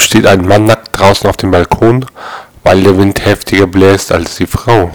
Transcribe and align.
steht 0.00 0.26
ein 0.26 0.46
Mann 0.46 0.64
nackt 0.64 0.98
draußen 0.98 1.28
auf 1.28 1.36
dem 1.36 1.50
Balkon, 1.50 2.04
weil 2.62 2.82
der 2.82 2.96
Wind 2.98 3.24
heftiger 3.24 3.66
bläst 3.66 4.12
als 4.12 4.36
die 4.36 4.46
Frau. 4.46 4.90